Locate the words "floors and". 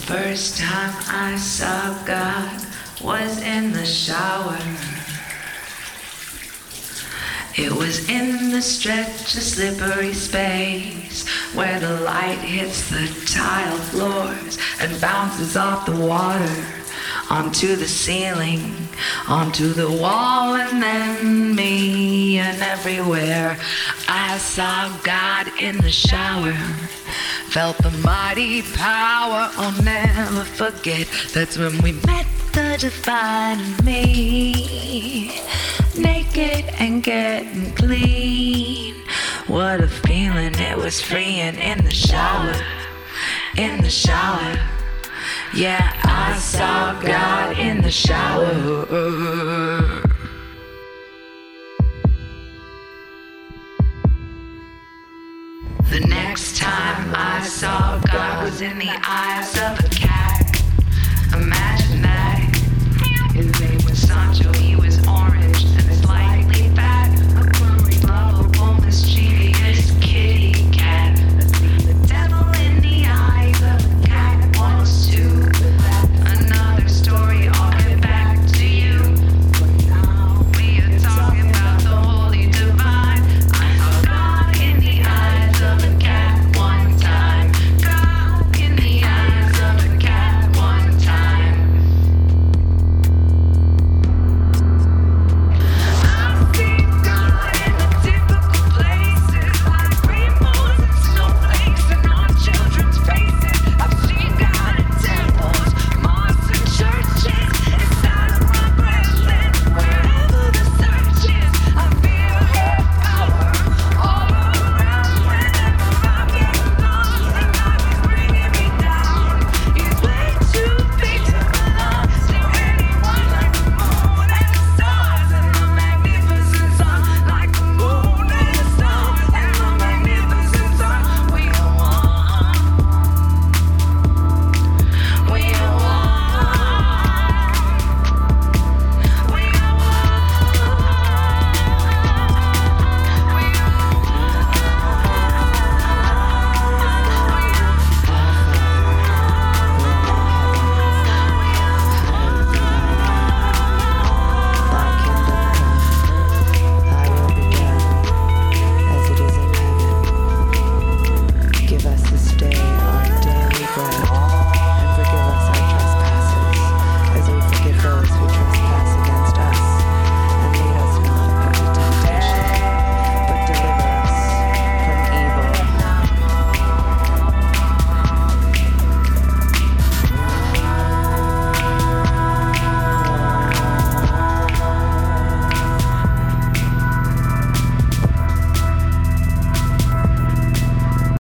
13.76-15.00